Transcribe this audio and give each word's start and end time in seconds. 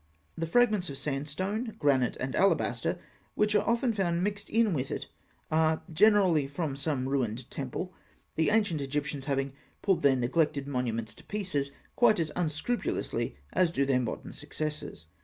The 0.35 0.47
fragments 0.47 0.89
of 0.89 0.97
sandstone, 0.97 1.75
granite, 1.77 2.17
and 2.19 2.35
alabaster, 2.35 2.97
which 3.35 3.53
are 3.53 3.61
often 3.69 3.93
found 3.93 4.23
mixed 4.23 4.49
in 4.49 4.73
with 4.73 4.89
it, 4.89 5.05
are 5.51 5.83
generally 5.93 6.47
from 6.47 6.75
some 6.75 7.07
ruined 7.07 7.47
temple; 7.51 7.93
the 8.35 8.49
ancient 8.49 8.81
Egyptians 8.81 9.25
having 9.25 9.53
pulled 9.83 10.01
their 10.01 10.15
neglected 10.15 10.67
monuments 10.67 11.13
to 11.13 11.23
pieces 11.23 11.69
quite 11.95 12.19
as 12.19 12.31
unscrupulously 12.35 13.35
as 13.53 13.69
do 13.69 13.85
their 13.85 13.99
modern 13.99 14.33
successors. 14.33 15.05